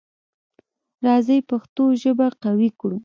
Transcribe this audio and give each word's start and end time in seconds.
راځی 1.05 1.39
پښتو 1.49 1.83
ژبه 2.01 2.27
قوي 2.43 2.69
کړو. 2.79 2.97